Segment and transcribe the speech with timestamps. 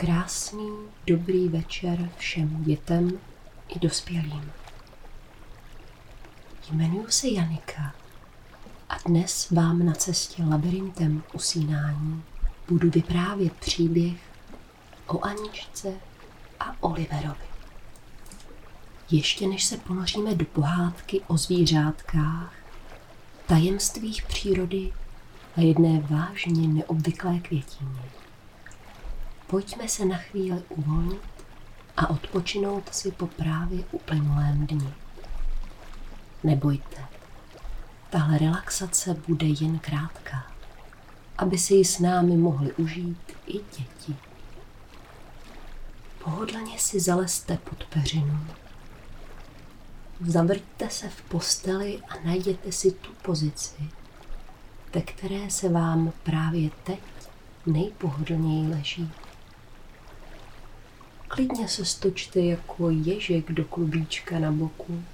[0.00, 0.70] Krásný,
[1.06, 3.18] dobrý večer všem dětem
[3.68, 4.52] i dospělým.
[6.70, 7.94] Jmenuji se Janika
[8.88, 12.22] a dnes vám na cestě labirintem usínání
[12.68, 14.20] budu vyprávět příběh
[15.06, 15.92] o Aničce
[16.60, 17.46] a Oliverovi.
[19.10, 22.54] Ještě než se ponoříme do pohádky o zvířátkách,
[23.46, 24.92] tajemstvích přírody
[25.56, 28.19] a jedné vážně neobvyklé květině,
[29.50, 31.22] pojďme se na chvíli uvolnit
[31.96, 34.94] a odpočinout si po právě uplynulém dni.
[36.44, 37.04] Nebojte,
[38.10, 40.46] tahle relaxace bude jen krátká,
[41.38, 44.16] aby si ji s námi mohli užít i děti.
[46.24, 48.46] Pohodlně si zalezte pod peřinu.
[50.26, 53.88] Zavrťte se v posteli a najděte si tu pozici,
[54.94, 57.00] ve které se vám právě teď
[57.66, 59.10] nejpohodlněji leží.
[61.30, 65.04] Klidně se stočte jako ježek do klubíčka na boku.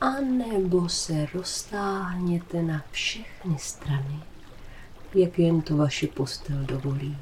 [0.00, 4.20] A nebo se roztáhněte na všechny strany,
[5.14, 7.18] jak jen to vaše postel dovolí.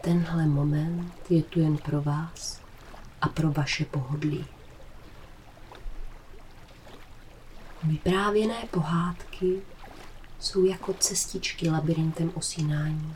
[0.00, 2.60] Tenhle moment je tu jen pro vás
[3.20, 4.46] a pro vaše pohodlí.
[7.82, 9.62] Vyprávěné pohádky
[10.40, 13.14] jsou jako cestičky labirintem osínání.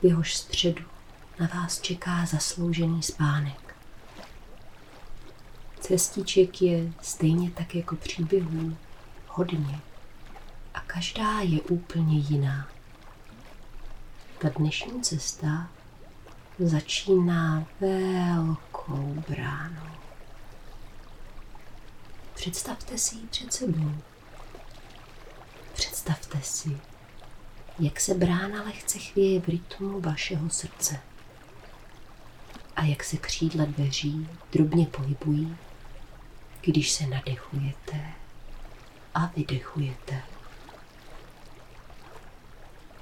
[0.00, 0.84] V jehož středu
[1.40, 3.76] na vás čeká zasloužený spánek.
[5.80, 8.76] Cestiček je stejně tak jako příběhů
[9.26, 9.80] hodně
[10.74, 12.68] a každá je úplně jiná.
[14.38, 15.70] Ta dnešní cesta
[16.58, 19.90] začíná velkou bránou.
[22.34, 23.92] Představte si ji před sebou.
[25.72, 26.78] Představte si,
[27.78, 31.00] jak se brána lehce chvěje v rytmu vašeho srdce
[32.78, 35.56] a jak se křídla dveří drobně pohybují,
[36.60, 38.12] když se nadechujete
[39.14, 40.22] a vydechujete.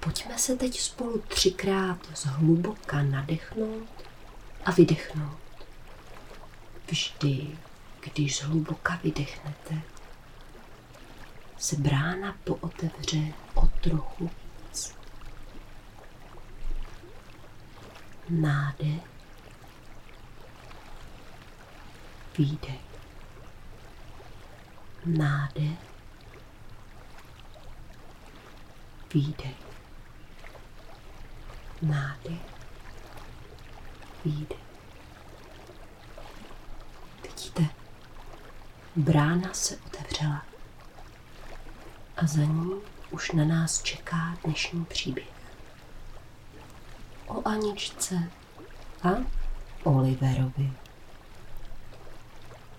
[0.00, 3.88] Pojďme se teď spolu třikrát zhluboka nadechnout
[4.64, 5.38] a vydechnout.
[6.90, 7.46] Vždy,
[8.00, 9.82] když zhluboka vydechnete,
[11.58, 14.30] se brána pootevře o trochu
[14.70, 14.94] víc.
[18.28, 19.15] Nádech
[22.38, 22.80] výdech,
[25.04, 25.78] nádech,
[29.14, 29.56] výdech,
[31.82, 32.40] nádech,
[34.24, 34.58] výdech.
[37.22, 37.66] Vidíte,
[38.96, 40.42] brána se otevřela
[42.16, 42.72] a za ní
[43.10, 45.28] už na nás čeká dnešní příběh.
[47.26, 48.30] O Aničce
[49.02, 49.08] a
[49.84, 50.85] Oliverovi.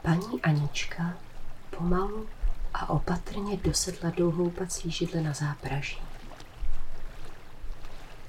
[0.08, 1.14] Paní Anička
[1.78, 2.28] pomalu
[2.74, 6.02] a opatrně dosedla do hloupací židle na zápraží.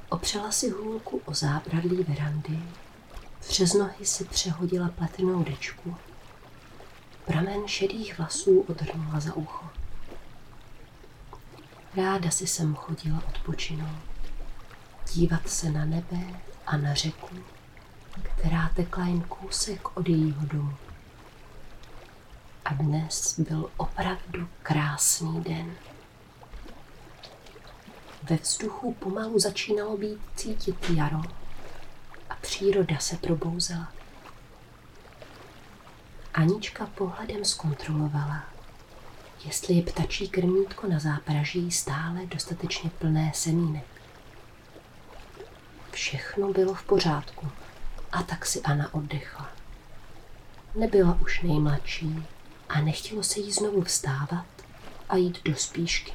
[0.09, 2.59] Opřela si hůlku o zábradlí verandy,
[3.41, 5.97] přes nohy si přehodila platinou dečku,
[7.25, 9.67] pramen šedých vlasů odhrnula za ucho.
[11.97, 14.03] Ráda si sem chodila odpočinout,
[15.13, 17.37] dívat se na nebe a na řeku,
[18.23, 20.88] která tekla jen kousek od jejího domu.
[22.69, 25.75] A dnes byl opravdu krásný den.
[28.23, 31.21] Ve vzduchu pomalu začínalo být cítit jaro
[32.31, 33.93] a příroda se probouzela.
[36.35, 38.45] Anička pohledem zkontrolovala,
[39.45, 43.87] jestli je ptačí krmítko na zápraží stále dostatečně plné semínek.
[45.91, 47.49] Všechno bylo v pořádku
[48.13, 49.49] a tak si Anna oddechla.
[50.75, 52.27] Nebyla už nejmladší,
[52.69, 54.47] a nechtělo se jí znovu vstávat
[55.09, 56.13] a jít do spíšky.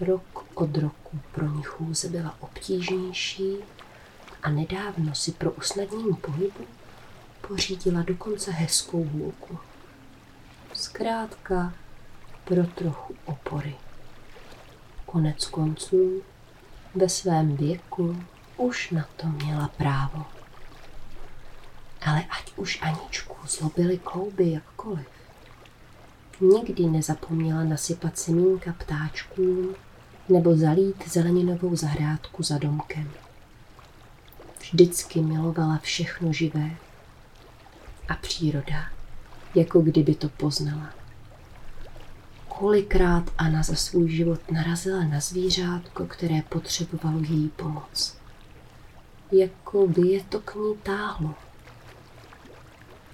[0.00, 3.56] Rok od roku pro ní chůze byla obtížnější
[4.42, 6.66] a nedávno si pro usnadnění pohybu
[7.48, 9.58] pořídila dokonce hezkou hůlku.
[10.74, 11.72] Zkrátka
[12.44, 13.76] pro trochu opory.
[15.06, 16.22] Konec konců
[16.94, 18.24] ve svém věku
[18.56, 20.35] už na to měla právo.
[22.06, 25.06] Ale ať už Aničku zlobily klouby jakkoliv,
[26.40, 29.74] nikdy nezapomněla nasypat semínka ptáčkům
[30.28, 33.10] nebo zalít zeleninovou zahrádku za domkem.
[34.60, 36.70] Vždycky milovala všechno živé
[38.08, 38.90] a příroda,
[39.54, 40.90] jako kdyby to poznala.
[42.48, 48.16] Kolikrát Anna za svůj život narazila na zvířátko, které potřebovalo její pomoc.
[49.32, 51.34] jako by je to k ní táhlo.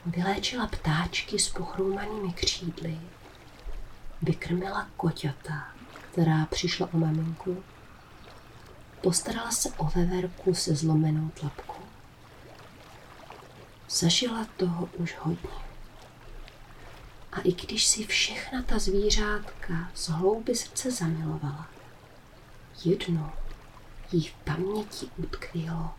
[0.07, 2.99] Vyléčila ptáčky s pochroumanými křídly,
[4.23, 5.69] vykrmila koťata,
[6.13, 7.65] která přišla o maminku,
[9.01, 11.83] postarala se o veverku se zlomenou tlapkou.
[13.91, 15.51] Zažila toho už hodně.
[17.33, 21.69] A i když si všechna ta zvířátka z hlouby srdce zamilovala,
[22.85, 23.33] jedno
[24.13, 25.91] jí v paměti utkvělo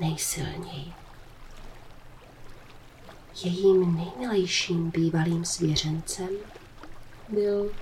[0.00, 0.92] nejsilněji.
[3.44, 6.28] Jejím nejmilejším bývalým svěřencem
[7.28, 7.72] byl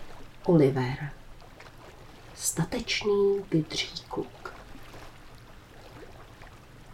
[0.45, 1.11] Oliver,
[2.35, 4.55] statečný vydří kluk.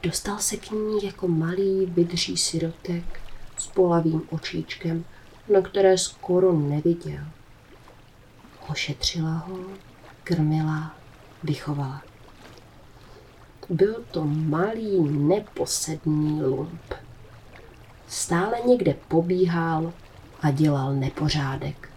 [0.03, 3.21] Dostal se k ní jako malý vydří sirotek
[3.59, 5.05] s polavým očíčkem,
[5.53, 7.25] na které skoro neviděl.
[8.71, 9.59] Ošetřila ho,
[10.25, 10.97] krmila,
[11.43, 12.03] vychovala.
[13.69, 17.02] Byl to malý neposedný lump.
[18.13, 19.93] Stále někde pobíhal
[20.43, 21.91] a dělal nepořádek.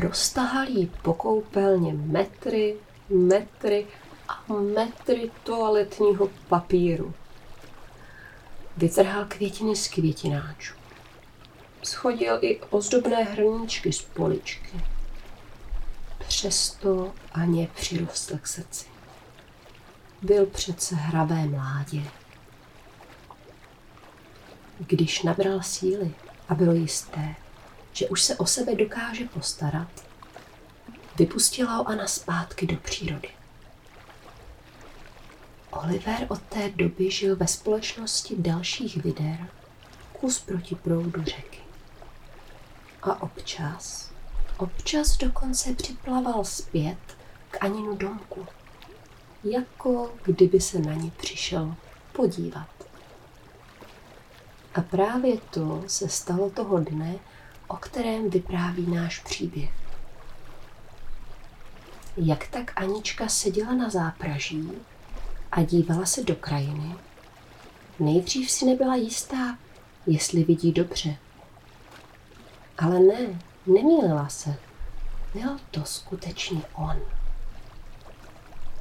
[0.00, 2.76] Roztahal jí po koupelně metry,
[3.08, 3.86] metry
[4.28, 7.14] a metry toaletního papíru.
[8.76, 10.74] Vytrhal květiny z květináčů.
[11.82, 14.80] Schodil i ozdobné hrníčky z poličky.
[16.28, 18.86] Přesto Aně přirostl k srdci.
[20.22, 22.02] Byl přece hravé mládě.
[24.78, 26.14] Když nabral síly
[26.48, 27.34] a bylo jisté,
[27.92, 29.88] že už se o sebe dokáže postarat,
[31.18, 33.28] vypustila ho Anna zpátky do přírody.
[35.70, 39.48] Oliver od té doby žil ve společnosti dalších vider
[40.12, 41.58] kus proti proudu řeky.
[43.02, 44.10] A občas,
[44.56, 46.98] občas dokonce připlaval zpět
[47.50, 48.46] k Aninu domku,
[49.44, 51.74] jako kdyby se na ní přišel
[52.12, 52.77] podívat.
[54.78, 57.14] A právě to se stalo toho dne,
[57.68, 59.70] o kterém vypráví náš příběh.
[62.16, 64.72] Jak tak Anička seděla na zápraží
[65.52, 66.94] a dívala se do krajiny,
[67.98, 69.58] nejdřív si nebyla jistá,
[70.06, 71.16] jestli vidí dobře.
[72.78, 74.56] Ale ne, nemýlila se.
[75.34, 77.00] Byl to skutečně on.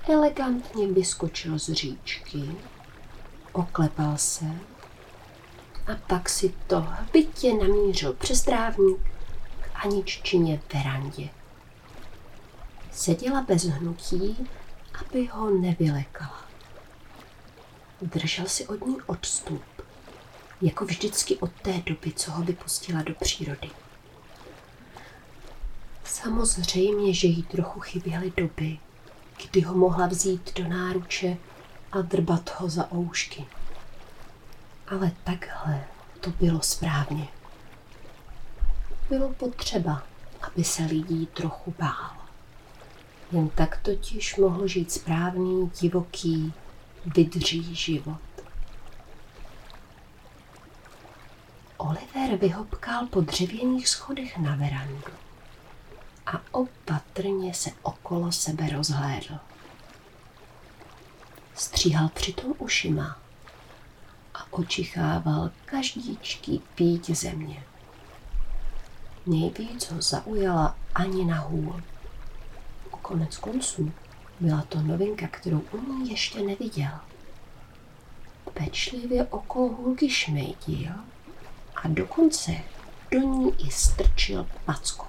[0.10, 2.56] Elegantně vyskočil z říčky,
[3.54, 4.46] oklepal se
[5.88, 9.00] a pak si to hbitě namířil přes trávník
[9.62, 11.30] k Aniččině verandě.
[12.92, 14.48] Seděla bez hnutí,
[15.02, 16.42] aby ho nevylekala.
[18.02, 19.64] Držel si od ní odstup,
[20.62, 23.70] jako vždycky od té doby, co ho vypustila do přírody.
[26.04, 28.80] Samozřejmě, že jí trochu chyběly doby,
[29.46, 31.38] kdy ho mohla vzít do náruče
[31.92, 33.46] a drbat ho za oušky.
[34.88, 35.84] Ale takhle
[36.20, 37.28] to bylo správně.
[39.10, 40.04] Bylo potřeba,
[40.42, 42.12] aby se lidí trochu bál.
[43.32, 46.54] Jen tak totiž mohl žít správný, divoký,
[47.06, 48.22] vydří život.
[51.78, 55.12] Oliver vyhopkal po dřevěných schodech na verandu
[56.26, 59.40] a opatrně se okolo sebe rozhlédl.
[61.56, 63.27] Stříhal přitom ušima
[64.52, 67.64] očichával každíčký píť země.
[69.26, 71.82] Nejvíc ho zaujala ani na hůl.
[73.02, 73.92] Konec konců
[74.40, 76.92] byla to novinka, kterou u ní ještě neviděl.
[78.54, 80.92] Pečlivě okolo hůlky šmejdil
[81.76, 82.52] a dokonce
[83.12, 85.06] do ní i strčil packu.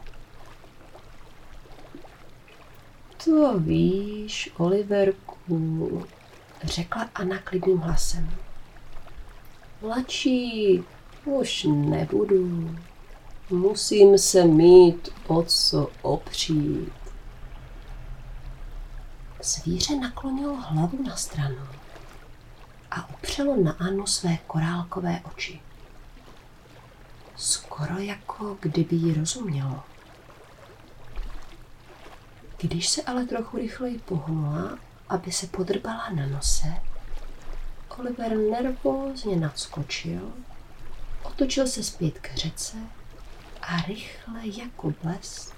[3.24, 6.06] To víš, Oliverku,
[6.64, 8.30] řekla Anna klidným hlasem.
[9.82, 10.84] Mladší,
[11.24, 12.76] už nebudu.
[13.50, 16.92] Musím se mít o co opřít.
[19.42, 21.68] Zvíře naklonilo hlavu na stranu
[22.90, 25.60] a opřelo na Anu své korálkové oči.
[27.36, 29.82] Skoro jako kdyby jí rozumělo.
[32.58, 36.74] Když se ale trochu rychleji pohnula, aby se podrbala na nose,
[37.98, 40.32] Oliver nervózně nadskočil,
[41.22, 42.76] otočil se zpět k řece
[43.62, 45.54] a rychle jako blesk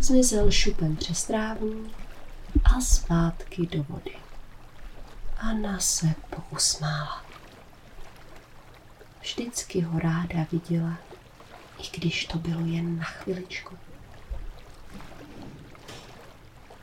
[0.00, 1.96] zmizel šupem přes trávník
[2.64, 4.16] a zpátky do vody.
[5.38, 7.24] Anna se pousmála.
[9.20, 10.98] Vždycky ho ráda viděla,
[11.78, 13.78] i když to bylo jen na chviličku.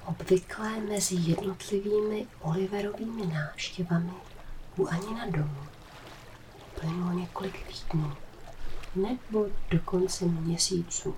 [0.06, 4.12] Obvykle mezi jednotlivými Oliverovými návštěvami
[4.78, 5.68] u Anina domu
[6.80, 8.14] plynulo několik týdnů
[8.96, 11.16] nebo dokonce měsíců.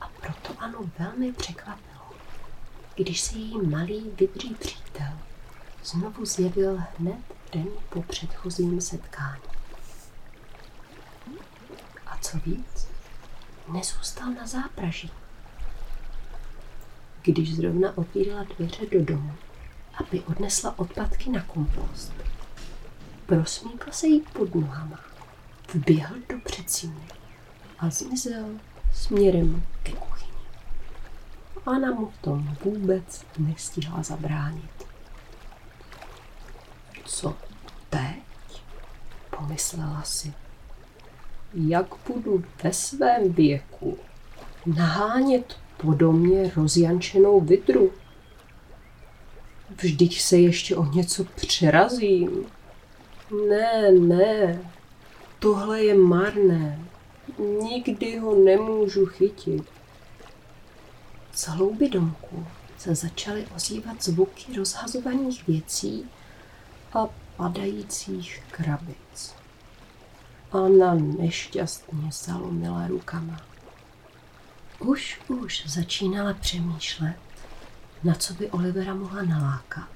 [0.00, 2.10] A proto Anu velmi překvapilo,
[2.94, 5.18] když se její malý vydří přítel
[5.84, 7.20] znovu zjevil hned
[7.52, 9.42] den po předchozím setkání.
[12.06, 12.88] A co víc,
[13.72, 15.10] nezůstal na zápraží.
[17.22, 19.32] Když zrovna otvírala dveře do domu,
[20.00, 22.12] aby odnesla odpadky na kompost,
[23.26, 25.00] prosmíkl se jí pod nohama,
[25.74, 27.08] vběhl do předsíně
[27.78, 28.46] a zmizel
[28.94, 30.32] směrem ke kuchyni.
[31.66, 34.86] Ana mu v tom vůbec nestihla zabránit.
[37.04, 37.36] Co
[37.90, 38.62] teď?
[39.38, 40.34] Pomyslela si.
[41.54, 43.98] Jak budu ve svém věku
[44.66, 47.92] nahánět po domě rozjančenou vidru?
[49.82, 52.46] Vždyť se ještě o něco přerazím.
[53.48, 54.62] Ne, ne,
[55.38, 56.86] tohle je marné.
[57.62, 59.64] Nikdy ho nemůžu chytit.
[61.32, 62.46] Z hlouby domku
[62.78, 66.04] se začaly ozývat zvuky rozhazovaných věcí
[66.92, 69.34] a padajících krabic.
[70.52, 73.40] Anna nešťastně zalomila rukama.
[74.78, 77.16] Už, už začínala přemýšlet,
[78.04, 79.88] na co by Olivera mohla nalákat.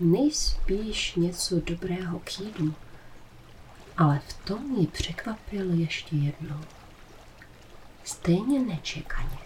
[0.00, 2.74] Nejspíš něco dobrého k jídlu,
[3.96, 6.60] ale v tom ji překvapil ještě jednou.
[8.04, 9.38] Stejně nečekaně,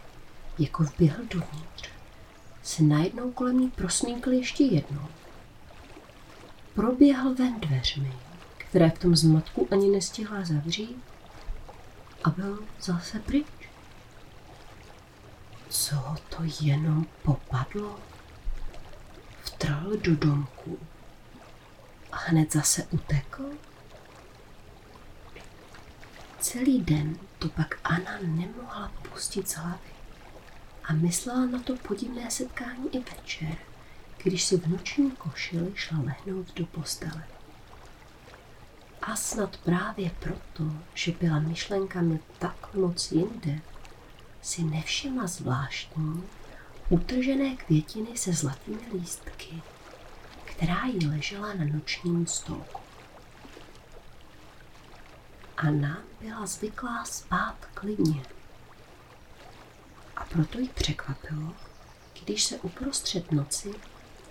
[0.59, 1.89] jako vběhl dovnitř,
[2.63, 5.07] se najednou kolem ní prosmíkl ještě jednou.
[6.75, 8.13] Proběhl ven dveřmi,
[8.59, 11.03] které v tom zmatku ani nestihla zavřít
[12.25, 13.47] a byl zase pryč.
[15.69, 18.01] Co ho to jenom popadlo?
[19.43, 20.79] Vtrhl do domku
[22.13, 23.51] a hned zase utekl?
[26.41, 29.91] Celý den to pak Anna nemohla pustit z hlavy
[30.85, 33.57] a myslela na to podivné setkání i večer,
[34.23, 37.23] když si v noční košili šla lehnout do postele.
[39.03, 43.61] A snad právě proto, že byla myšlenkami tak moc jinde,
[44.43, 46.25] si nevšimla zvláštní,
[46.89, 49.63] utržené květiny se zlatými lístky,
[50.45, 52.81] která jí ležela na nočním stolku.
[55.57, 58.23] Anna byla zvyklá spát klidně.
[60.17, 61.53] A proto jí překvapilo,
[62.25, 63.75] když se uprostřed noci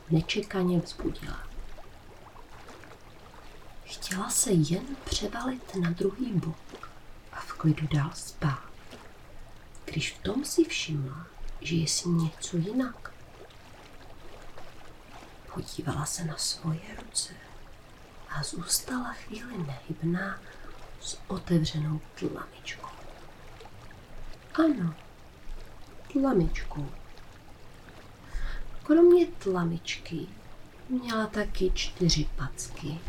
[0.09, 1.47] nečekaně vzbudila.
[3.85, 6.89] Chtěla se jen převalit na druhý bok
[7.31, 8.66] a v klidu dál spát,
[9.97, 11.27] když v tom si všimla,
[11.61, 13.13] že je si něco jinak.
[15.53, 17.33] Podívala se na svoje ruce
[18.29, 20.39] a zůstala chvíli nehybná
[21.01, 22.87] s otevřenou tlamičkou.
[24.53, 24.93] Ano,
[26.13, 26.89] tlamičkou.
[28.83, 30.27] Kromě tlamičky
[30.89, 32.99] měla taky čtyři packy,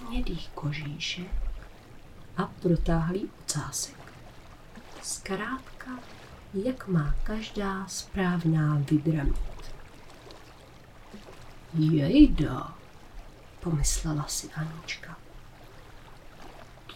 [0.00, 1.32] hnědý kožíšek
[2.36, 3.99] a protáhlý ocásek.
[5.02, 5.90] Zkrátka,
[6.54, 9.74] jak má každá správná vidra mít.
[11.74, 12.74] Jejda,
[13.60, 15.20] pomyslela si Anička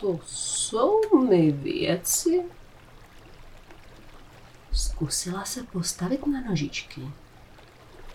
[0.04, 2.44] to jsou mi věci.
[4.72, 7.10] Zkusila se postavit na nožičky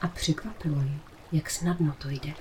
[0.02, 1.00] a překvapilo ji,
[1.32, 2.34] jak snadno to jde.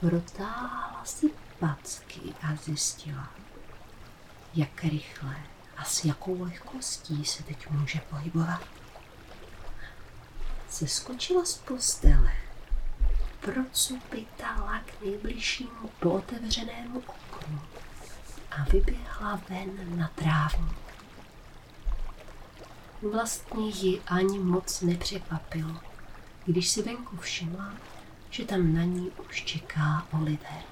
[0.00, 3.30] Protáhla si packy a zjistila,
[4.54, 5.36] jak rychle
[5.76, 8.60] a s jakou lehkostí se teď může pohybovat.
[10.70, 12.32] Zeskočila z postele
[13.40, 17.60] procupitala k nejbližšímu pootevřenému oknu
[18.50, 20.84] a vyběhla ven na trávník.
[23.12, 25.80] Vlastně ji ani moc nepřekvapilo,
[26.46, 27.72] když si venku všimla,
[28.30, 30.62] že tam na ní už čeká Oliver.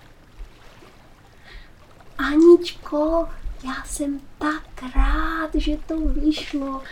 [2.19, 3.29] Aničko,
[3.65, 6.83] já jsem tak rád, že to vyšlo.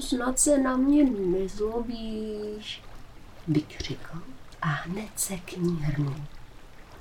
[0.00, 2.82] Snad se na mě nezlobíš,
[3.48, 4.22] vykřikl
[4.62, 6.16] a hned se k ní hrnul.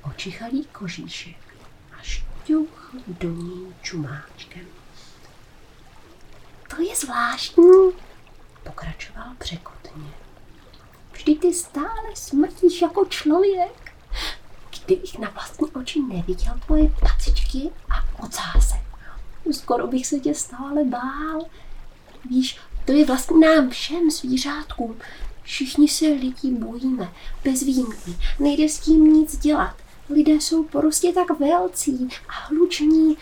[0.01, 1.55] Očichalý kožíšek
[1.99, 4.65] a šťuchl do ní čumáčkem.
[6.75, 7.91] To je zvláštní,
[8.63, 10.11] pokračoval překotně.
[11.13, 13.93] Vždy ty stále smrtíš jako člověk.
[14.85, 18.90] Kdybych na vlastní oči neviděl tvoje pacičky a ocásek,
[19.51, 21.45] skoro bych se tě stále bál.
[22.29, 24.97] Víš, To je vlastně nám všem zvířátkům.
[25.43, 27.11] Všichni se lidí bojíme,
[27.43, 28.15] bez výjimky.
[28.39, 29.75] Nejde s tím nic dělat.
[30.09, 33.17] Lidé jsou prostě tak velcí a hluční.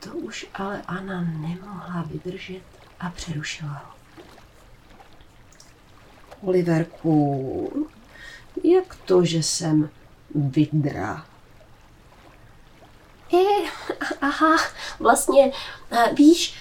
[0.00, 2.62] To už ale Anna nemohla vydržet
[3.00, 3.94] a přerušila ho.
[6.42, 7.86] Oliverku,
[8.64, 9.90] jak to, že jsem
[10.34, 11.26] vydra?
[13.32, 13.70] E,
[14.20, 14.56] aha,
[14.98, 15.52] vlastně,
[16.12, 16.54] víš,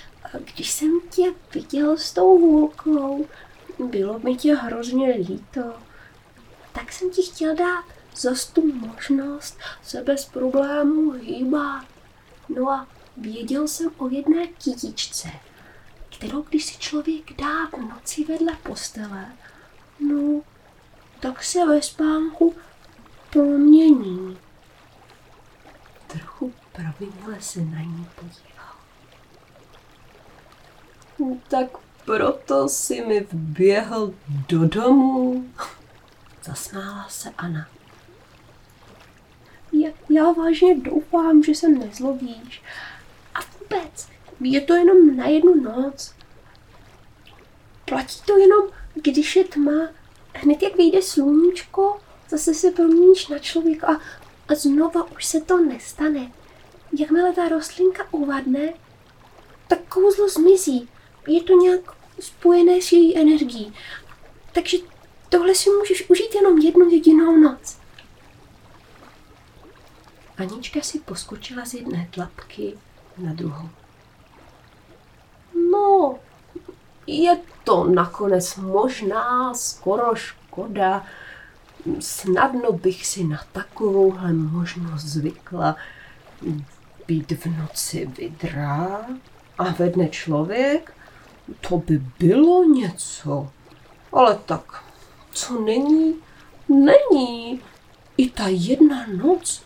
[0.56, 3.26] když jsem tě viděl s tou hůlkou,
[3.80, 5.74] bylo mi tě hrozně líto,
[6.74, 7.86] tak jsem ti chtěl dát
[8.16, 11.86] zas tu možnost se bez problémů hýbat.
[12.50, 15.30] No a věděl jsem o jedné kytičce,
[16.18, 19.26] kterou když si člověk dá v noci vedle postele,
[20.00, 20.42] no,
[21.20, 22.56] tak se ve spánku
[23.30, 24.38] promění.
[26.10, 28.76] Trochu provinile se na ní podíval.
[31.48, 34.14] Tak proto si mi vběhl
[34.50, 35.46] do domu.
[36.44, 37.68] Zasmála se Anna.
[39.72, 42.64] Já, já vážně doufám, že se nezlobíš.
[43.36, 44.08] A vůbec,
[44.40, 46.14] je to jenom na jednu noc.
[47.86, 48.62] Platí to jenom,
[48.94, 49.90] když je tma.
[50.34, 52.00] Hned jak vyjde sluníčko,
[52.30, 54.02] zase se proměníš na člověka a,
[54.50, 56.32] a znova už se to nestane.
[57.00, 58.74] Jakmile ta rostlinka uvadne,
[59.68, 60.90] tak kouzlo zmizí.
[61.28, 61.82] Je to nějak
[62.20, 63.74] spojené s její energií.
[64.54, 64.78] Takže
[65.30, 67.78] tohle si můžeš užít jenom jednu jedinou noc.
[70.38, 72.78] Anička si poskočila z jedné tlapky
[73.18, 73.70] na druhou.
[75.72, 76.20] No,
[77.08, 81.06] je to nakonec možná skoro škoda.
[82.00, 85.76] Snadno bych si na takovouhle možnost zvykla
[87.08, 89.06] být v noci vydrá
[89.58, 90.94] a ve dne člověk.
[91.70, 93.52] To by bylo něco.
[94.12, 94.84] Ale tak,
[95.32, 96.16] co není,
[96.70, 97.62] není.
[98.18, 99.64] I ta jedna noc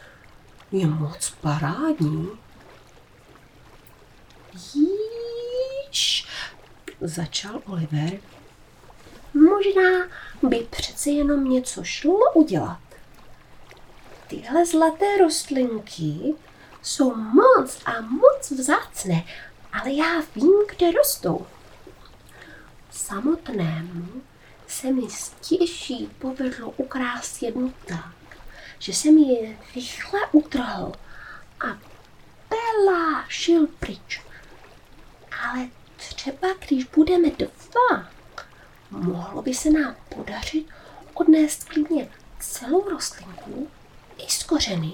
[0.71, 2.29] je moc parádní.
[4.75, 6.27] Jíž,
[7.01, 8.19] začal Oliver.
[9.33, 10.07] Možná
[10.43, 12.79] by přece jenom něco šlo udělat.
[14.27, 16.35] Tyhle zlaté rostlinky
[16.81, 19.23] jsou moc a moc vzácné,
[19.73, 21.45] ale já vím, kde rostou.
[22.91, 24.21] Samotnému
[24.67, 28.37] se mi stěží povedlo ukrást jednu tak,
[28.79, 30.91] že jsem ji rychle utrhl
[31.59, 31.77] a
[32.49, 34.21] Bela šel pryč.
[35.43, 35.67] Ale
[35.97, 38.07] třeba když budeme dva,
[38.93, 40.67] mohlo by se nám podařit
[41.13, 43.67] odnést klidně celou rostlinku
[44.17, 44.93] i z kořeny.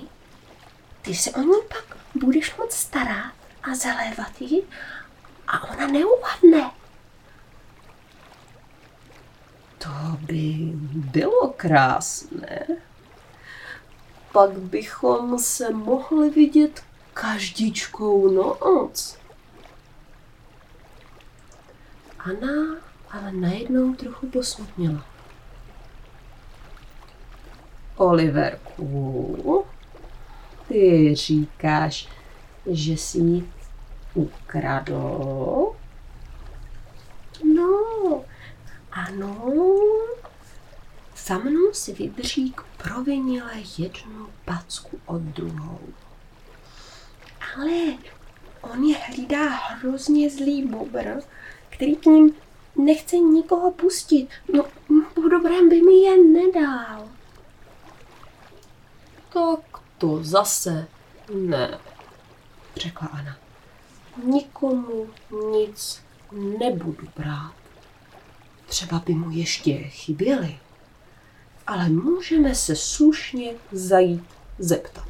[1.02, 3.34] Ty se o ní pak budeš moc starat
[3.64, 4.64] a zalévat ji
[5.48, 6.72] a ona neuvadne.
[9.78, 10.56] To by
[10.94, 12.68] bylo krásné
[14.32, 16.84] pak bychom se mohli vidět
[17.14, 19.18] každičkou noc.
[22.20, 22.78] Anna
[23.12, 25.06] ale najednou trochu posmutněla.
[27.96, 29.66] Oliverku,
[30.68, 32.08] ty říkáš,
[32.66, 33.50] že jsi ji
[34.14, 35.72] ukradl?
[37.56, 38.24] No,
[38.92, 39.54] ano,
[41.28, 45.80] za mnou si vybřík provinile jednu packu od druhou.
[47.56, 47.72] Ale
[48.62, 51.06] on je hlídá hrozně zlý bobr,
[51.70, 52.36] který k ním
[52.76, 54.30] nechce nikoho pustit.
[54.54, 54.66] No,
[55.14, 57.10] po dobrém by mi je nedal.
[59.34, 60.88] Tak to zase
[61.34, 61.80] ne,
[62.76, 63.38] řekla Ana.
[64.24, 65.10] Nikomu
[65.52, 66.02] nic
[66.32, 67.54] nebudu brát.
[68.66, 70.60] Třeba by mu ještě chyběly
[71.70, 74.24] ale můžeme se slušně zajít
[74.60, 75.08] zeptat.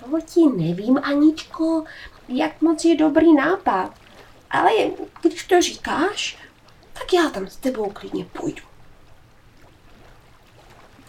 [0.00, 1.84] To ti nevím, Aničko,
[2.28, 3.94] jak moc je dobrý nápad,
[4.50, 4.70] ale
[5.22, 6.38] když to říkáš,
[6.92, 8.62] tak já tam s tebou klidně půjdu.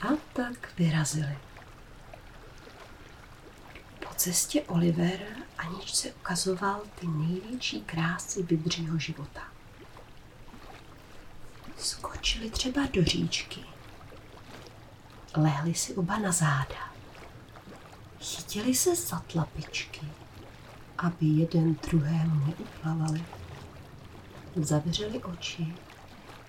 [0.02, 1.38] A tak vyrazili.
[4.00, 5.20] Po cestě Oliver
[5.58, 9.42] Aničce ukazoval ty největší krásy bydřího života.
[11.78, 13.66] Skočili třeba do říčky
[15.36, 16.92] Lehli si oba na záda.
[18.20, 20.02] Chytili se za tlapičky,
[21.00, 23.26] aby jeden druhému neuplavali.
[24.56, 25.76] Zavřeli oči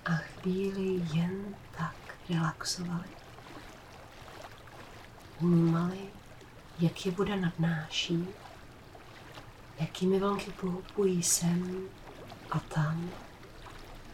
[0.05, 1.97] a chvíli jen tak
[2.31, 3.09] relaxovali.
[5.41, 5.99] Vnímali,
[6.81, 8.29] jak je voda nadnáší,
[9.81, 11.89] jakými vlnky pohupují sem
[12.51, 13.11] a tam,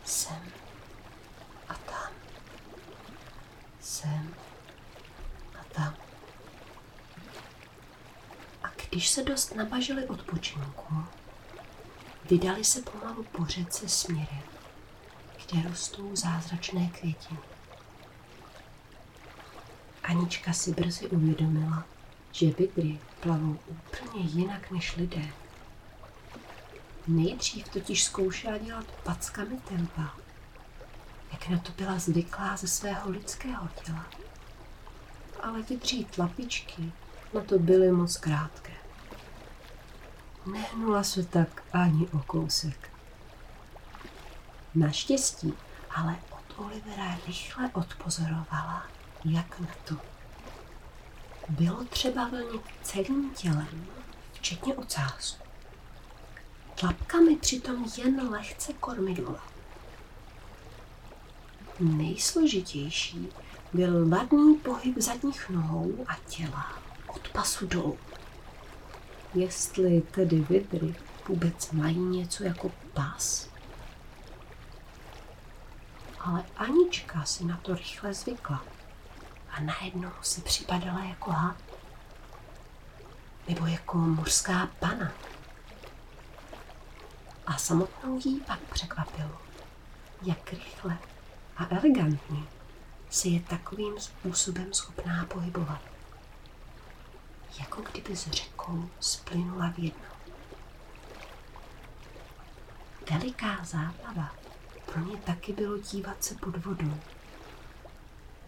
[0.05, 0.42] sem
[1.68, 2.12] a tam,
[3.81, 4.35] sem
[5.61, 6.06] a tam.
[8.97, 11.05] Když se dost nabažili odpočinku,
[12.31, 14.43] vydali se pomalu po řece směrem,
[15.47, 17.41] kde rostou zázračné květiny.
[20.03, 21.85] Anička si brzy uvědomila,
[22.33, 25.29] že vidry plavou úplně jinak než lidé.
[27.07, 30.15] Nejdřív totiž zkoušela dělat packami tempa,
[31.33, 34.07] jak na to byla zvyklá ze svého lidského těla.
[35.41, 36.93] Ale vydří tlapičky
[37.35, 38.86] na to byly moc krátké.
[40.53, 42.91] Nehnula se tak ani o kousek.
[44.75, 45.55] Naštěstí
[45.91, 48.87] ale od Olivera rychle odpozorovala,
[49.25, 49.95] jak na to.
[51.49, 53.87] Bylo třeba vlnit celým tělem,
[54.33, 55.37] včetně ocásu.
[56.75, 59.51] Tlapkami přitom jen lehce kormidlovat.
[61.81, 63.29] Nejsložitější
[63.73, 66.73] byl ladný pohyb zadních nohou a těla
[67.07, 67.99] od pasu dolů.
[69.37, 70.94] Jestli tedy vidry
[71.29, 73.49] vůbec mají něco jako pas?
[76.20, 78.64] Ale Anička si na to rychle zvykla
[79.51, 81.57] a najednou si připadala jako had.
[83.49, 85.12] Nebo jako mořská pana.
[87.46, 89.38] A samotnou jí pak překvapilo,
[90.22, 90.99] jak rychle
[91.57, 92.42] a elegantně
[93.11, 95.96] si je takovým způsobem schopná pohybovat.
[97.59, 100.07] Jako kdyby s řekou splynula v jedno.
[103.11, 104.35] Veliká zábava
[104.87, 107.01] pro ně taky bylo dívat se pod vodou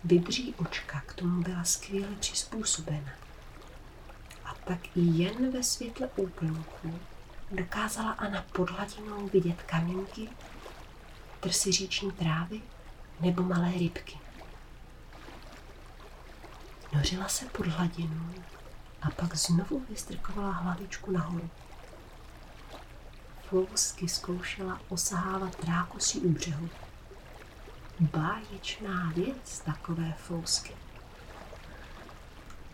[0.04, 3.12] Vydří očka k tomu byla skvěle přizpůsobena.
[4.44, 7.00] A tak i jen ve světle úplňku
[7.52, 10.28] dokázala Anna pod hladinou vidět kamínky,
[11.40, 12.62] trsy říční trávy
[13.20, 14.18] nebo malé rybky.
[16.92, 18.34] Nořila se pod hladinu
[19.02, 21.50] a pak znovu vystrkovala hlavičku nahoru.
[23.48, 26.68] Fousky zkoušela osahávat rákosí u břehu
[28.00, 30.74] báječná věc, takové fousky.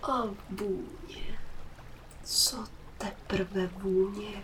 [0.03, 1.39] A vůně,
[2.25, 2.65] co
[2.99, 4.43] teprve vůně.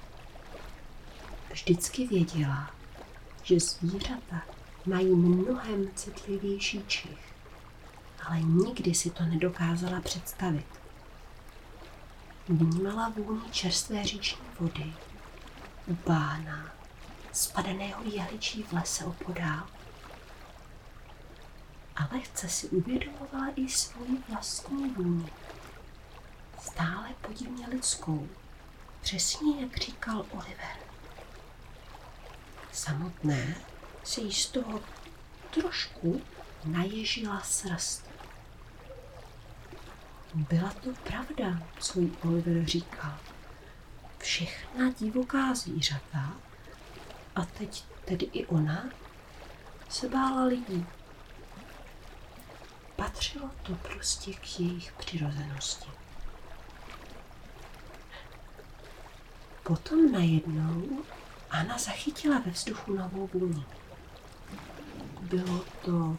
[1.52, 2.70] Vždycky věděla,
[3.42, 4.42] že zvířata
[4.86, 7.34] mají mnohem citlivější čich,
[8.26, 10.79] ale nikdy si to nedokázala představit.
[12.50, 14.94] Vnímala vůni čerstvé říční vody,
[15.86, 16.72] u bána,
[17.32, 19.66] spadaného jehličí v lese opodál
[21.96, 25.32] a lehce si uvědomovala i svoji vlastní vůni.
[26.62, 28.28] Stále podivně lidskou,
[29.00, 30.76] přesně jak říkal Oliver.
[32.72, 33.54] Samotné
[34.04, 34.80] se z toho
[35.50, 36.22] trošku
[36.64, 38.09] naježila srst.
[40.34, 43.18] Byla to pravda, co jí Oliver říkal.
[44.18, 46.32] Všechna divoká zvířata,
[47.36, 48.84] a teď tedy i ona,
[49.88, 50.86] se bála lidí.
[52.96, 55.90] Patřilo to prostě k jejich přirozenosti.
[59.62, 61.04] Potom najednou
[61.50, 63.64] Anna zachytila ve vzduchu novou vůni.
[65.20, 66.18] Bylo to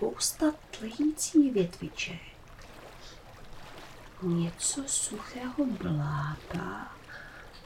[0.00, 0.46] spousta
[0.78, 2.20] tlející větviček,
[4.22, 6.92] něco suchého bláta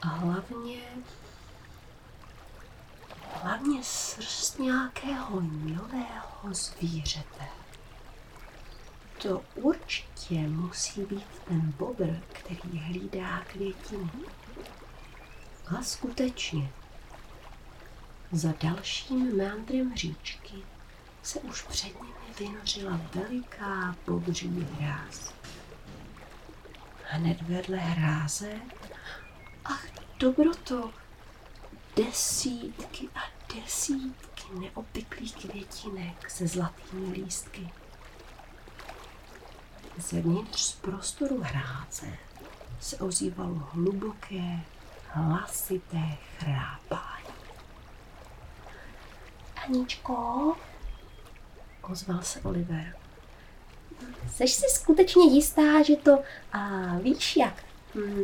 [0.01, 0.81] a hlavně
[3.33, 7.47] hlavně srst nějakého nového zvířete.
[9.21, 14.09] To určitě musí být ten bobr, který hlídá květiny.
[15.77, 16.71] A skutečně,
[18.31, 20.55] za dalším meandrem říčky
[21.23, 25.33] se už před nimi vynořila veliká bobří hráz.
[27.03, 28.53] Hned vedle hráze,
[29.65, 29.85] ach
[30.19, 30.93] dobroto,
[31.95, 33.19] desítky a
[33.55, 37.69] desítky neobvyklých květinek se zlatými lístky.
[39.97, 42.17] Zevnitř z prostoru hráce
[42.79, 44.59] se ozývalo hluboké,
[45.09, 47.35] hlasité chrápání.
[49.55, 50.55] Aničko,
[51.89, 52.95] ozval se Oliver.
[54.35, 56.19] Jsi si skutečně jistá, že to...
[56.53, 57.63] A víš jak?
[57.95, 58.23] Hm,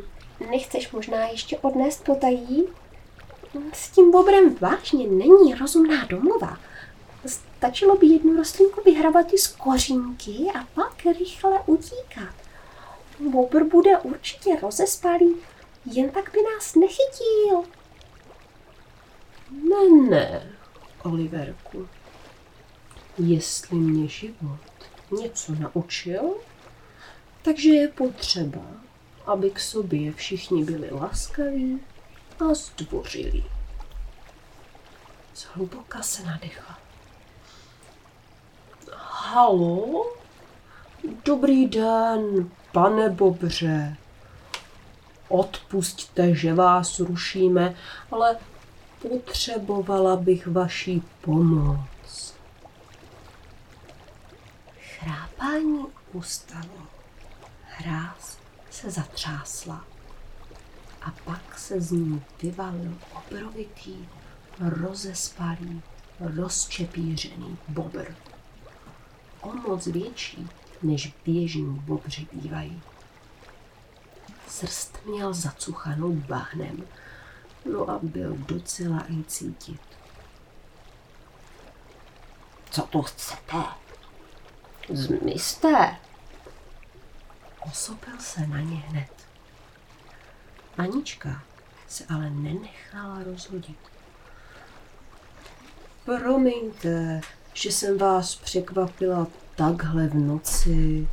[0.49, 2.67] nechceš možná ještě odnést potají?
[3.73, 6.57] S tím bobrem vážně není rozumná domluva.
[7.25, 12.33] Stačilo by jednu rostlinku vyhrabat z kořínky a pak rychle utíkat.
[13.19, 15.35] Bobr bude určitě rozespalý,
[15.85, 17.63] jen tak by nás nechytil.
[19.51, 20.53] Ne, ne,
[21.03, 21.87] Oliverku.
[23.25, 24.59] Jestli mě život
[25.21, 26.21] něco naučil,
[27.41, 28.61] takže je potřeba,
[29.25, 31.79] aby k sobě všichni byli laskaví
[32.39, 33.45] a zdvořilí.
[35.35, 36.79] Zhluboka se nadechla.
[38.97, 40.05] Halo?
[41.25, 43.97] Dobrý den, pane Bobře.
[45.27, 47.75] Odpusťte, že vás rušíme,
[48.11, 48.37] ale
[49.01, 51.79] potřebovala bych vaší pomoc.
[55.03, 56.87] Chrápání ustalo.
[57.63, 58.37] Hráz
[58.71, 59.85] se zatřásla
[61.01, 64.07] a pak se z ní vyvalil obrovitý,
[64.59, 65.81] rozespalý,
[66.19, 68.15] rozčepířený bobr.
[69.41, 70.49] O moc větší,
[70.83, 72.81] než běžní bobři bývají.
[74.47, 76.83] Srst měl zacuchanou bahnem,
[77.71, 79.81] no a byl docela i cítit.
[82.71, 83.81] Co tu chcete?
[84.89, 85.97] Zmizte!
[87.59, 89.27] Osopil se na ně hned.
[90.77, 91.43] Anička
[91.87, 93.77] se ale nenechala rozhodit.
[96.05, 97.21] Promiňte,
[97.53, 101.07] že jsem vás překvapila takhle v noci,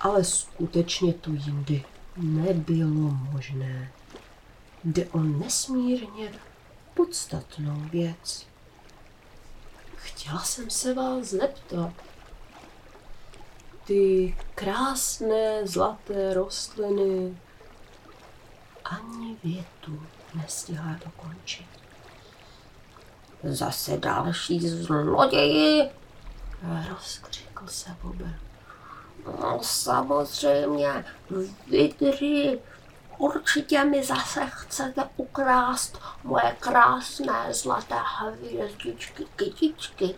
[0.00, 1.84] ale skutečně to jindy
[2.16, 3.92] nebylo možné.
[4.84, 6.32] Jde o nesmírně
[6.94, 8.46] podstatnou věc.
[9.96, 11.92] Chtěla jsem se vás zeptat.
[13.86, 17.38] Ty krásné zlaté rostliny
[18.84, 20.02] ani větu
[20.34, 21.66] nestihla dokončit.
[23.42, 25.90] Zase další zloději,
[26.90, 28.24] rozkřikl se Bobr.
[29.40, 31.04] No, samozřejmě,
[31.66, 32.58] vydry,
[33.18, 40.14] určitě mi zase chcete ukrást moje krásné zlaté hvězdičky, kytičky.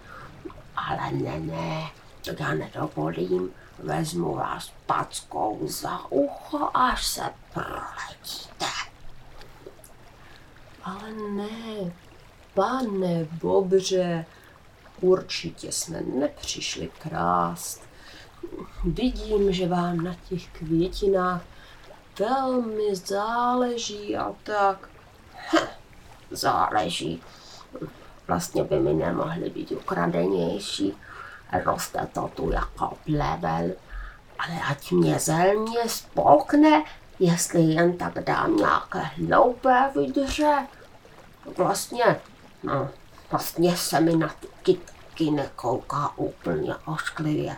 [0.77, 1.91] Ale ne, ne,
[2.35, 3.51] to já nedovolím.
[3.79, 8.67] Vezmu vás packou za ucho, až se proletíte.
[10.85, 11.93] Ale ne,
[12.55, 14.27] pane Bobře,
[15.01, 17.83] určitě jsme nepřišli krást.
[18.85, 21.43] Vidím, že vám na těch květinách
[22.19, 24.88] velmi záleží a tak.
[25.53, 25.67] Hm,
[26.31, 27.23] záleží.
[28.29, 30.95] Vlastně by mi nemohli být ukradenější.
[31.65, 33.71] Roste to tu jako plevel.
[34.39, 36.85] Ale ať mě zelmě spolkne,
[37.19, 40.67] jestli jen tak dám nějaké hloupé vydře.
[41.57, 42.21] Vlastně,
[42.63, 42.89] no,
[43.31, 47.57] vlastně se mi na ty kytky nekouká úplně ošklivě.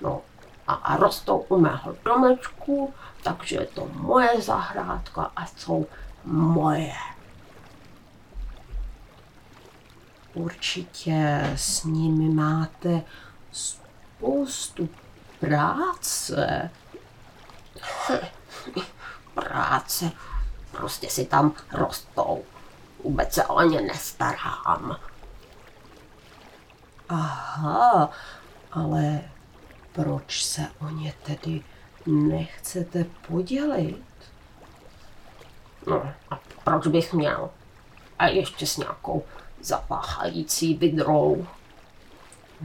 [0.00, 0.20] No,
[0.66, 5.86] a, a rostou u mého domečku, takže je to moje zahrádka a jsou
[6.24, 6.92] moje.
[10.34, 13.02] Určitě s nimi máte
[14.22, 14.88] spoustu
[15.40, 16.70] práce.
[19.34, 20.10] práce.
[20.70, 22.44] Prostě si tam rostou.
[23.04, 24.96] Vůbec se o ně nestarám.
[27.08, 28.10] Aha,
[28.72, 29.20] ale
[29.92, 31.62] proč se o ně tedy
[32.06, 34.04] nechcete podělit?
[35.86, 37.50] No a proč bych měl?
[38.18, 39.24] A ještě s nějakou
[39.60, 41.46] zapáchající vidrou.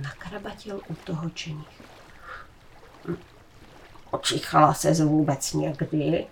[0.02, 1.82] Nakrabatil u toho čenich.
[3.08, 3.18] Hm.
[4.12, 6.28] Očichala se vůbec někdy?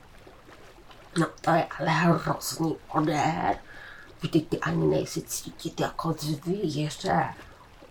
[1.18, 3.58] No to je ale hrozný odér.
[4.22, 7.34] Vždyť ty ani nejsi cítit jako zvíře.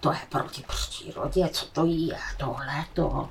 [0.01, 3.29] To je proti přírodě, co to je tohleto?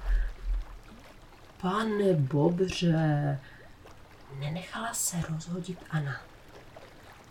[1.62, 3.40] Pane Bobře,
[4.40, 6.22] nenechala se rozhodit Anna.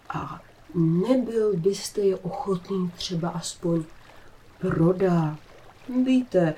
[0.09, 0.41] A
[0.75, 3.85] nebyl byste je ochotný třeba aspoň
[4.63, 5.37] prodat?
[6.05, 6.55] Víte,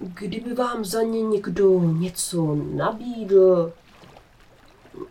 [0.00, 3.72] kdyby vám za ně někdo něco nabídl,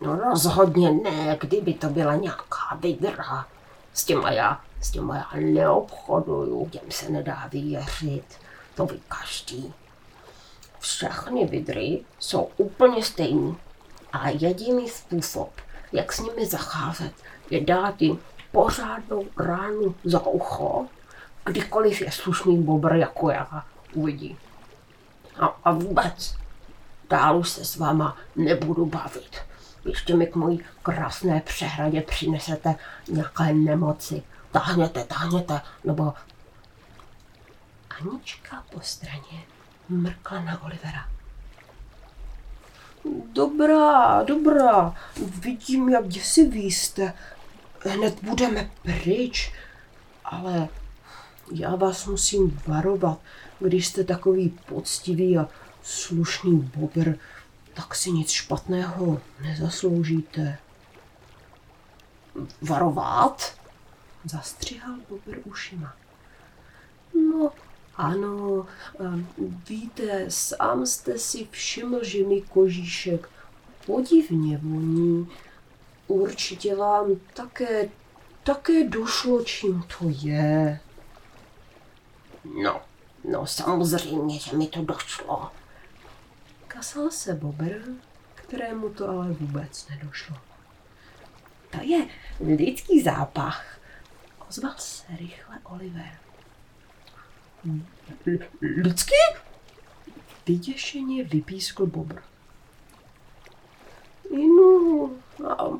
[0.00, 3.46] No rozhodně ne, kdyby to byla nějaká vidra.
[3.92, 8.24] S těma já, s těma já neobchoduju, těm se nedá věřit.
[8.74, 9.74] To ví každý.
[10.78, 13.56] Všechny vidry jsou úplně stejný.
[14.12, 15.50] A jediný způsob,
[15.92, 17.12] jak s nimi zacházet,
[17.50, 18.18] je dát jim
[18.52, 20.86] pořádnou ránu za ucho,
[21.46, 24.38] kdykoliv je slušný bobr jako já uvidí.
[25.40, 26.36] A, a vůbec,
[27.10, 29.46] dál už se s váma nebudu bavit
[29.86, 32.74] ještě mi k mojí krásné přehradě přinesete
[33.08, 34.22] nějaké nemoci.
[34.50, 36.14] Táhněte, táhněte, nebo...
[38.00, 39.44] Anička po straně
[39.88, 41.08] mrkla na Olivera.
[43.32, 44.94] Dobrá, dobrá,
[45.40, 47.12] vidím, jak děsivý jste.
[47.80, 49.52] hned budeme pryč,
[50.24, 50.68] ale
[51.52, 53.20] já vás musím varovat,
[53.60, 55.48] když jste takový poctivý a
[55.82, 57.14] slušný bobr,
[57.74, 60.58] tak si nic špatného nezasloužíte.
[62.62, 63.56] Varovat?
[64.24, 65.96] Zastřihal bobr ušima.
[67.14, 67.52] No,
[67.96, 68.66] ano,
[69.68, 73.28] víte, sám jste si všiml, že mi kožíšek
[73.86, 75.28] podivně voní.
[76.06, 77.88] Určitě vám také,
[78.42, 80.80] také došlo, čím to je.
[82.54, 82.82] No,
[83.24, 85.50] no samozřejmě, že mi to došlo.
[86.66, 87.80] Kasal se Bobr,
[88.34, 90.36] kterému to ale vůbec nedošlo.
[91.70, 92.08] To je
[92.40, 93.78] lidský zápach,
[94.48, 96.18] ozval se rychle Oliver.
[98.82, 99.14] Lidský?
[100.46, 102.22] Vyděšeně vypískl Bobr.
[104.30, 105.10] No,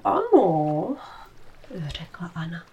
[0.05, 0.97] ano,
[1.87, 2.65] řekla Anna.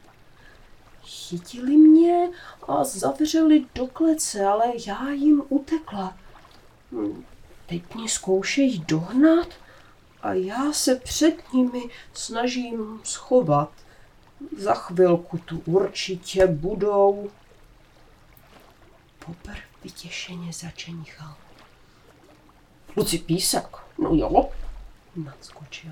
[1.06, 2.30] Chytili mě
[2.68, 6.18] a zavřeli do klece, ale já jim utekla.
[6.92, 7.24] Hm,
[7.66, 9.48] teď mě zkoušejí dohnat
[10.22, 13.72] a já se před nimi snažím schovat.
[14.58, 17.30] Za chvilku tu určitě budou.
[19.26, 21.36] Popr vytěšeně začenichal.
[22.98, 24.50] Luci písek, no jo,
[25.16, 25.92] nadskočil.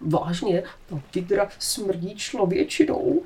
[0.00, 3.22] Vážně, ta vidra smrdí člověčinou.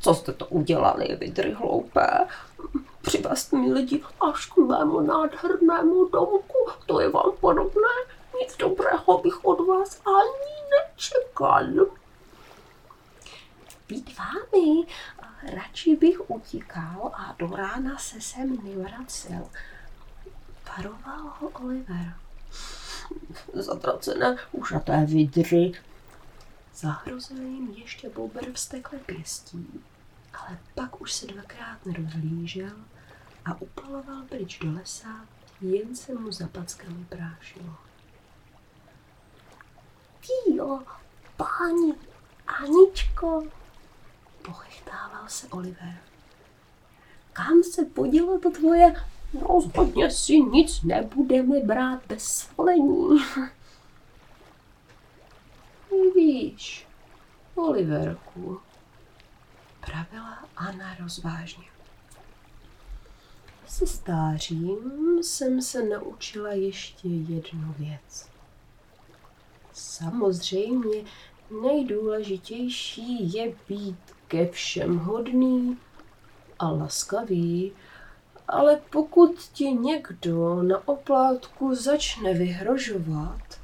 [0.00, 2.26] Co jste to udělali, vidry hloupé?
[3.02, 7.88] Přivést mi lidi až k mému nádhernému domku, to je vám podobné?
[8.40, 11.86] Nic dobrého bych od vás ani nečekal.
[13.88, 14.86] Být vámi,
[15.54, 19.48] radši bych utíkal a do rána se sem nevracel.
[20.64, 22.14] Paroval ho Oliver.
[23.52, 25.72] Zatracené ušaté vidry.
[26.74, 29.82] Zahrozil jim ještě bobr vstekle pěstí
[30.46, 32.76] ale pak už se dvakrát nerozhlížel
[33.44, 35.26] a upaloval pryč do lesa,
[35.60, 37.74] jen se mu za packami prášilo.
[40.20, 40.82] Tíjo,
[41.36, 41.94] páni,
[42.46, 43.42] Aničko,
[44.42, 45.98] pochechtával se Oliver.
[47.32, 48.94] Kam se podělo to tvoje?
[49.40, 53.24] Rozhodně si nic nebudeme brát bez svolení.
[56.14, 56.86] Víš,
[57.54, 58.60] Oliverku,
[59.90, 61.64] pravila Anna rozvážně.
[63.66, 68.28] Se stářím jsem se naučila ještě jednu věc.
[69.72, 71.04] Samozřejmě
[71.62, 75.78] nejdůležitější je být ke všem hodný
[76.58, 77.72] a laskavý,
[78.48, 83.60] ale pokud ti někdo na oplátku začne vyhrožovat,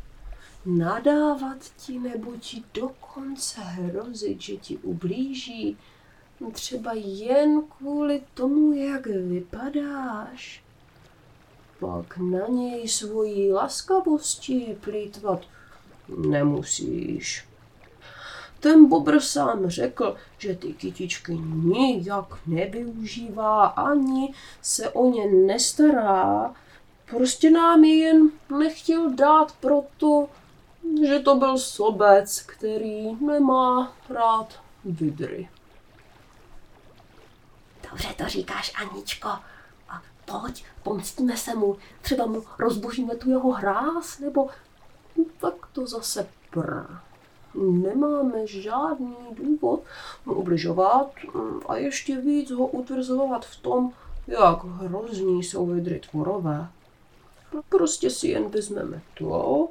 [0.67, 5.77] nadávat ti nebo ti dokonce hrozit, že ti ublíží,
[6.53, 10.63] třeba jen kvůli tomu, jak vypadáš.
[11.81, 15.41] Pak na něj svojí laskavosti plítvat
[16.09, 17.49] nemusíš.
[18.61, 26.55] Ten bobr sám řekl, že ty kytičky nijak nevyužívá, ani se o ně nestará.
[27.11, 30.29] Prostě nám je jen nechtěl dát proto,
[31.07, 35.49] že to byl sobec, který nemá rád vidry.
[37.91, 39.29] Dobře to říkáš, Aničko.
[39.89, 41.77] A pojď, pomstíme se mu.
[42.03, 44.49] Třeba mu rozbožíme tu jeho hráz, nebo...
[45.41, 46.83] Tak to zase pr.
[47.55, 49.83] Nemáme žádný důvod
[50.27, 51.11] mu ubližovat
[51.69, 53.93] a ještě víc ho utvrzovat v tom,
[54.27, 56.69] jak hrozní jsou vidry tvorové.
[57.69, 59.69] Prostě si jen vezmeme to,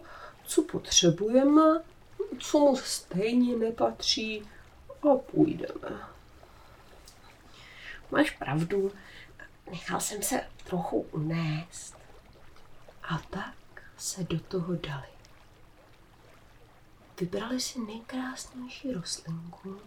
[0.47, 1.81] co potřebujeme,
[2.39, 4.49] co mu stejně nepatří
[5.01, 6.14] a půjdeme.
[8.11, 8.91] Máš pravdu,
[9.71, 11.97] nechal jsem se trochu unést.
[13.03, 13.55] A tak
[13.97, 15.07] se do toho dali.
[17.19, 19.81] Vybrali si nejkrásnější rostlinku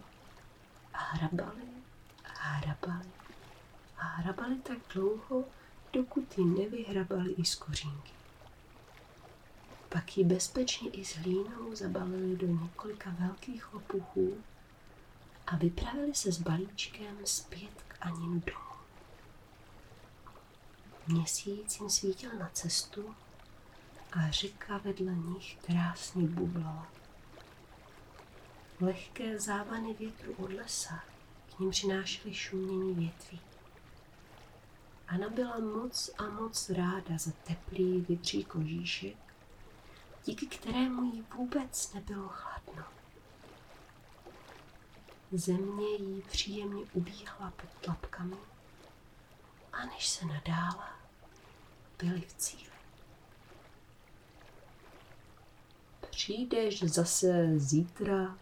[0.93, 1.63] a hrabali
[2.25, 3.09] a hrabali
[3.97, 5.45] a hrabali tak dlouho,
[5.93, 8.11] dokud ji nevyhrabali i z kořínky.
[9.89, 14.43] Pak ji bezpečně i s hlínou zabalili do několika velkých lopuchů
[15.47, 18.69] a vypravili se s balíčkem zpět Anin domů.
[21.07, 23.15] Měsíc jim svítil na cestu
[24.11, 26.87] a řeka vedle nich krásně bublala.
[28.81, 31.03] Lehké závany větru od lesa
[31.55, 33.41] k ním přinášely šumění větví.
[35.07, 39.17] Ana byla moc a moc ráda za teplý vydří kožíšek,
[40.25, 42.98] díky kterému jí vůbec nebylo chladno.
[45.31, 48.37] Země jí příjemně ubíhala pod tlapkami
[49.73, 50.99] a než se nadála,
[51.99, 52.69] byli v cíli.
[56.09, 58.37] Přijdeš zase zítra?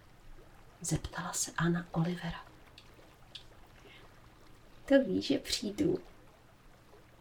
[0.81, 2.45] Zeptala se Anna Olivera.
[4.85, 5.99] To ví, že přijdu.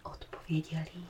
[0.03, 1.09] Odpověděl jí.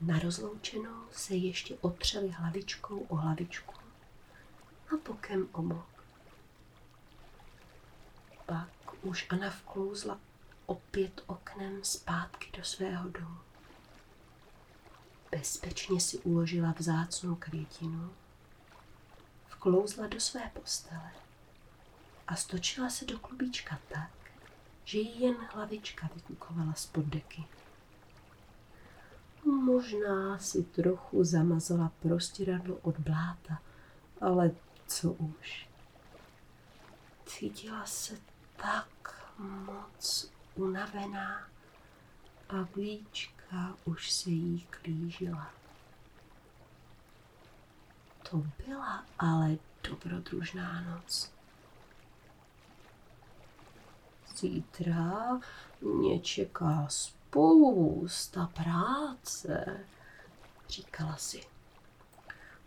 [0.00, 3.77] Na rozloučenou se ještě otřeli hlavičkou o hlavičku
[4.92, 6.04] a bokem o bok.
[8.46, 8.68] Pak
[9.02, 10.20] už Anna vklouzla
[10.66, 13.38] opět oknem zpátky do svého domu.
[15.30, 18.10] Bezpečně si uložila vzácnou květinu,
[19.48, 21.10] vklouzla do své postele
[22.26, 24.10] a stočila se do klubíčka tak,
[24.84, 27.44] že jí jen hlavička vykukovala spod deky.
[29.44, 33.62] Možná si trochu zamazala prostěradlo od bláta,
[34.20, 34.50] ale
[34.88, 35.68] co už.
[37.26, 38.18] Cítila se
[38.56, 41.48] tak moc unavená
[42.48, 45.50] a víčka už se jí klížila.
[48.30, 48.36] To
[48.66, 49.56] byla ale
[49.88, 51.32] dobrodružná noc.
[54.36, 55.40] Zítra
[55.80, 59.80] mě čeká spousta práce,
[60.68, 61.40] říkala si.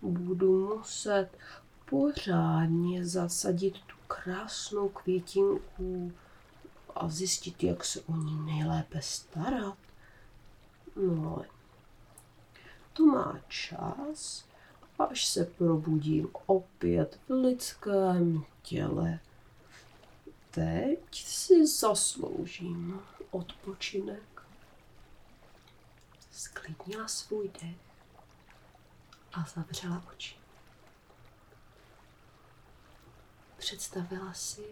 [0.01, 1.29] Budu muset
[1.91, 6.13] pořádně zasadit tu krásnou květinku
[6.95, 9.77] a zjistit, jak se o ní nejlépe starat.
[10.95, 11.45] No
[12.93, 14.45] to má čas,
[14.99, 19.19] až se probudím opět v lidském těle.
[20.51, 22.99] Teď si zasloužím
[23.31, 24.41] odpočinek.
[26.31, 27.77] Sklidnila svůj dech
[29.33, 30.40] a zavřela oči.
[33.61, 34.65] Představila si,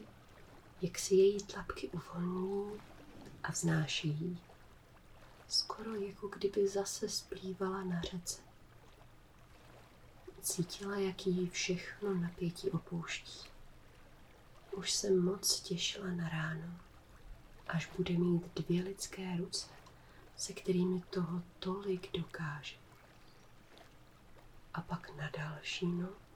[0.82, 2.82] jak si její tlapky uvolňují
[3.44, 4.40] a vznášejí.
[5.48, 8.42] Skoro jako kdyby zase splývala na řece.
[10.42, 13.50] Cítila, jak jí všechno napětí opouští.
[14.72, 16.80] Už se moc těšila na ráno,
[17.68, 19.68] až bude mít dvě lidské ruce,
[20.38, 22.76] se kterými toho tolik dokáže.
[24.74, 26.29] A pak na další noc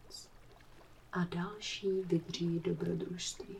[1.14, 3.58] a další vydří dobrodružství.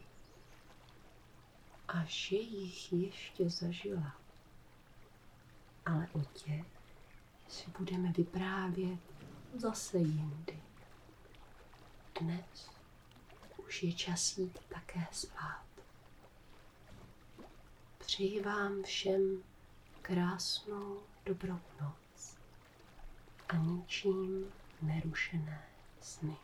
[1.88, 4.16] A že jich ještě zažila.
[5.86, 6.66] Ale o těch
[7.48, 9.00] si budeme vyprávět
[9.54, 10.60] zase jindy.
[12.22, 12.70] Dnes
[13.58, 15.66] už je čas jít také spát.
[17.98, 19.44] Přeji vám všem
[20.02, 22.38] krásnou dobrou noc
[23.50, 24.52] a ničím
[24.82, 25.68] nerušené
[26.02, 26.38] sny.